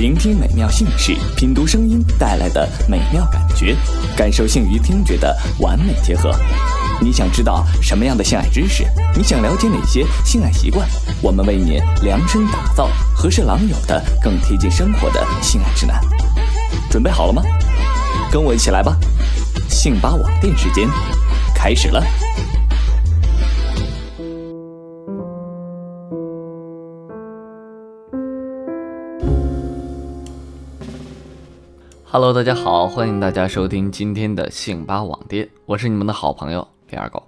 [0.00, 3.74] 聆听美妙姓氏，品读声音带来的美妙感觉，
[4.16, 6.30] 感受性与听觉的完美结合。
[7.00, 8.84] 你想知道什么样的性爱知识？
[9.16, 10.88] 你想了解哪些性爱习惯？
[11.20, 16.00] 我们为你量身打造合适狼友的、更贴近生活的性爱指南。
[16.88, 17.42] 准备好了吗？
[18.30, 18.96] 跟我一起来吧！
[19.68, 20.88] 性吧网店时间
[21.52, 22.00] 开始了。
[32.10, 37.22] Hello，大家好，欢迎大家收听今天的性吧网店，我是你们的好朋友李二狗。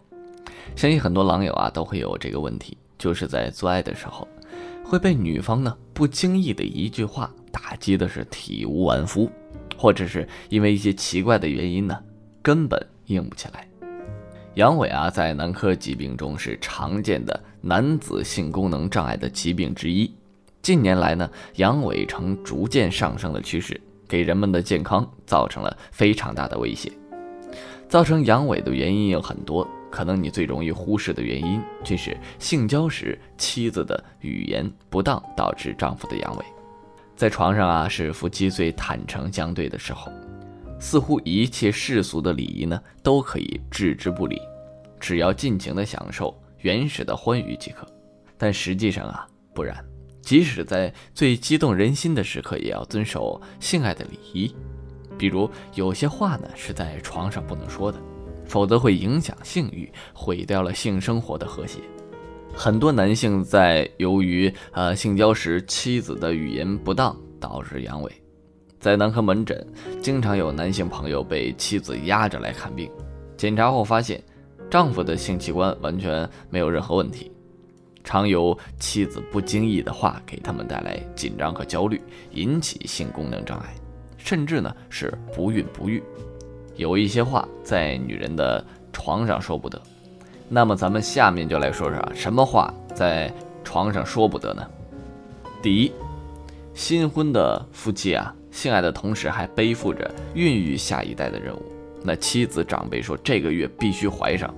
[0.75, 4.27] 相信很多狼友啊都会有这个问题，就是在做爱的时候
[4.83, 9.31] 会被女方呢不经意的一句话打击的是体无完肤，
[9.77, 11.99] 或者是因为一些奇怪的原因呢
[12.41, 13.69] 根本硬不起来。
[14.55, 20.11] 阳痿啊，在男科疾病中是常见的男子性功能障碍的疾病之一。
[20.63, 23.79] 近年来呢，阳痿呈逐渐上升的趋势。
[24.11, 26.91] 给人们的健康造成了非常大的威胁。
[27.89, 36.43] 造成阳痿的原因有很多，可能你最容易忽视的原因就是性交时妻子的语言不当导致丈夫的阳痿。
[37.17, 40.11] 在床上啊，是夫妻最坦诚相对的时候，
[40.79, 44.41] 似乎一切世俗的礼仪呢都可以置之不理，
[44.99, 47.87] 只要尽情的享受原始的欢愉即可。
[48.39, 49.90] 但实际上啊，不然。
[50.31, 54.55] 即使在最激动人心的时刻，也要遵守性爱的礼仪。
[55.19, 57.99] 比如，有些话呢是在床上不能说的，
[58.47, 61.81] 否则会影响性欲，毁掉了性生活的和谐。
[62.55, 68.09] 很多男性在由于呃性交时妻子的语言不当导致阳痿，
[68.79, 69.67] 在男科门诊，
[70.01, 72.89] 经常有男性朋友被妻子压着来看病，
[73.37, 74.23] 检查后发现，
[74.71, 77.33] 丈夫的性器官完全没有任何问题。
[78.03, 82.01] 常由妻子不经意的话给他们带来紧张和焦虑，
[82.33, 83.75] 引起性功能障碍，
[84.17, 86.03] 甚至呢是不孕不育。
[86.77, 89.81] 有一些话在女人的床上说不得，
[90.49, 94.67] 那么咱们下面就来说说什么话在床上说不得呢？
[95.63, 95.93] 第一，
[96.75, 101.63] 新婚的夫妻啊，性爱的同时还背负着孕育下一代的任务。
[102.03, 104.53] 那妻子长辈说这个月必须怀上。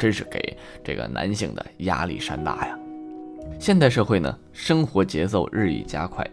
[0.00, 2.78] 真是给这个男性的压力山大呀！
[3.60, 6.26] 现代社会呢，生活节奏日益加快，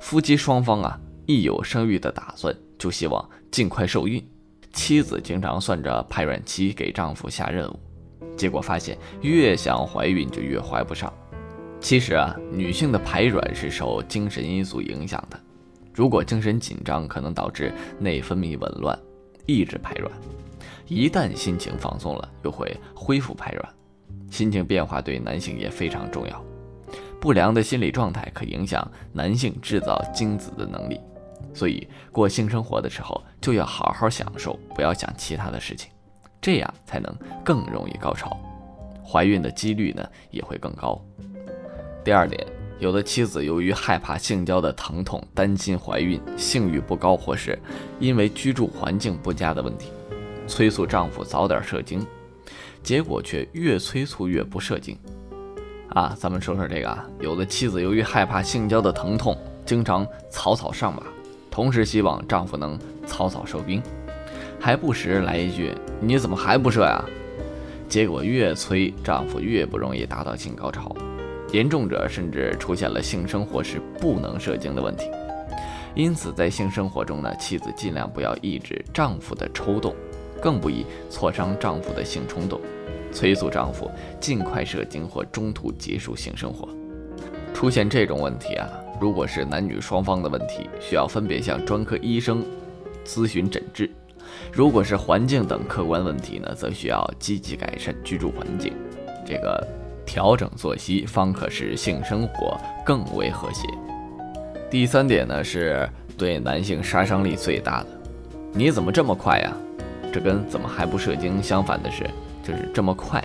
[0.00, 0.96] 夫妻双方啊，
[1.26, 4.24] 一有生育的打算，就希望尽快受孕。
[4.72, 7.80] 妻子经常算着排卵期给丈夫下任务，
[8.36, 11.12] 结果发现越想怀孕就越怀不上。
[11.80, 15.36] 其实啊，女性的排卵是受精神因素影响的，
[15.92, 18.96] 如果精神紧张，可能导致内分泌紊乱，
[19.46, 20.12] 抑制排卵。
[20.86, 23.68] 一旦心情放松了，又会恢复排卵。
[24.30, 26.44] 心情变化对男性也非常重要。
[27.20, 31.00] 不良的心理状态可影响男性制造精子的能力，
[31.52, 35.90] 所以过性生活的时候就要好好享受，不要想其他的事情，
[36.40, 37.12] 这样才能
[37.44, 38.36] 更容易高潮，
[39.04, 41.00] 怀孕的几率呢也会更高。
[42.04, 42.46] 第二点，
[42.78, 47.58] 有的妻子由于害怕性交的疼痛，担心怀孕，性欲不高，或是
[47.98, 49.90] 因为居住环境不佳的问题。
[50.46, 52.06] 催促丈夫早点射精，
[52.82, 54.96] 结果却越催促越不射精。
[55.90, 61.02] 啊，咱们说说这个啊，有的妻子由于害怕性交的疼痛，经常草草上马，
[61.50, 63.82] 同时希望丈夫能草草收兵，
[64.60, 67.02] 还不时来一句“你怎么还不射呀？”
[67.88, 70.94] 结果越催，丈夫越不容易达到性高潮，
[71.52, 75.10] 严重者甚至出现了性生活时不能射精的问题。
[75.94, 79.94] 因此，在性生活中呢，妻子尽量不要抑制丈夫的抽动。
[80.40, 82.60] 更不宜挫伤丈夫的性冲动，
[83.12, 83.90] 催促丈夫
[84.20, 86.68] 尽快射精或中途结束性生活。
[87.54, 88.68] 出现这种问题啊，
[89.00, 92.44] 如果是男女双方的问题，需要分别向专科医生
[93.04, 93.86] 咨询诊治；
[94.52, 98.72] 如果是环境等客观问题呢，则需要积极改善居住环境，
[99.26, 99.66] 这个
[100.06, 103.66] 调整作息，方可使性生活更为和谐。
[104.70, 107.86] 第三点呢，是对男性杀伤力最大的，
[108.52, 109.52] 你怎么这么快呀？
[110.12, 112.08] 这跟怎么还不射精相反的是，
[112.48, 113.22] 就是这么快。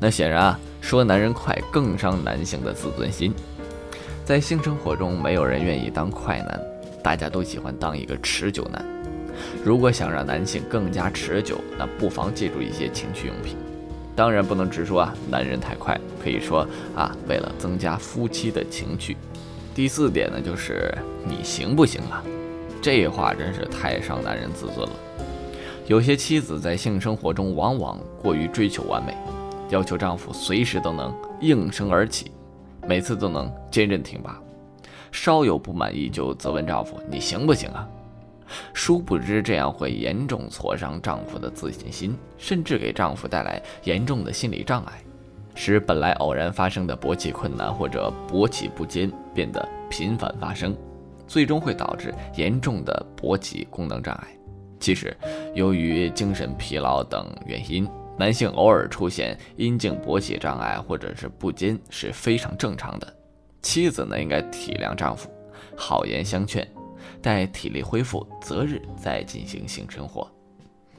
[0.00, 3.32] 那显然啊，说男人快更伤男性的自尊心。
[4.24, 6.60] 在性生活中，没有人愿意当快男，
[7.02, 8.84] 大家都喜欢当一个持久男。
[9.64, 13.56] 如果想让男性更加持久，那不妨借助一些情趣用品。
[14.16, 16.66] 当然不能直说啊，男人太快，可以说
[16.96, 19.16] 啊，为了增加夫妻的情趣。
[19.72, 20.92] 第四点呢，就是
[21.24, 22.22] 你行不行啊？
[22.82, 24.92] 这话真是太伤男人自尊了。
[25.88, 29.16] 有些妻子在性生活中往往过于追求完美，
[29.70, 32.30] 要求丈夫随时都能应声而起，
[32.86, 34.38] 每次都能坚韧挺拔，
[35.10, 37.88] 稍有不满意就责问丈夫：“你行不行啊？”
[38.74, 44.92] 殊不知这样会严重挫伤丈夫的自信心，甚至给丈夫带来严重的心理障碍，
[45.54, 50.76] 使本来偶然发生的勃起困难或者勃起不坚变得频繁发生，
[51.26, 54.37] 最终会导致严重的勃起功能障碍。
[54.80, 55.16] 其实，
[55.54, 57.88] 由于精神疲劳等原因，
[58.18, 63.16] 男性偶尔出现阴茎勃起障碍或者是不坚是非常正常的。
[63.62, 65.28] 妻子呢，应该体谅丈夫，
[65.76, 66.66] 好言相劝。
[67.20, 70.30] 待体力恢复，择日再进行性生活。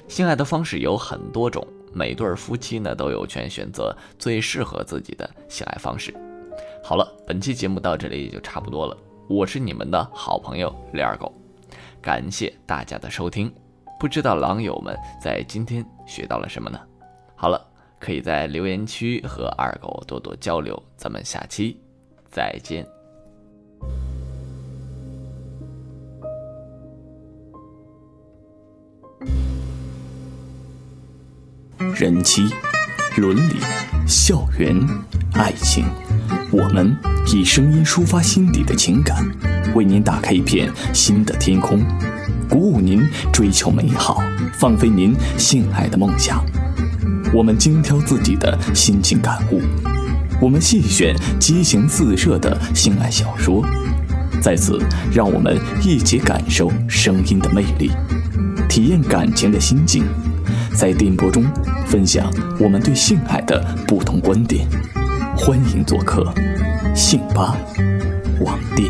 [0.08, 6.14] 性爱的方式有很多种，每对夫妻呢都有权选择最适合自己的性爱方式。
[6.84, 8.98] 好了，本期节目到这里也就差不多了。
[9.30, 11.32] 我是你们的好朋友李二狗，
[12.02, 13.54] 感谢大家的收听。
[14.00, 16.80] 不知道狼友们在今天学到了什么呢？
[17.36, 17.62] 好了，
[18.00, 20.82] 可以在留言区和二狗多多交流。
[20.96, 21.78] 咱们下期
[22.32, 22.88] 再见。
[31.94, 32.44] 人妻、
[33.18, 33.60] 伦理、
[34.08, 34.80] 校园、
[35.34, 35.84] 爱情，
[36.54, 36.96] 我们
[37.28, 39.30] 以声音抒发心底的情感，
[39.76, 41.80] 为您打开一片新的天空，
[42.50, 44.22] 鼓舞您追求美好，
[44.60, 46.44] 放飞您性爱的梦想。
[47.32, 49.62] 我们精挑自己的心情感悟，
[50.42, 53.64] 我们细选激情四射的性爱小说，
[54.42, 54.82] 在此
[55.14, 57.92] 让我们一起感受声音的魅力，
[58.68, 60.04] 体验感情的心境。
[60.74, 61.44] 在电波中
[61.86, 64.66] 分享我们对性爱的不同观点，
[65.38, 66.34] 欢迎做客
[66.96, 67.56] 性吧
[68.40, 68.90] 网店。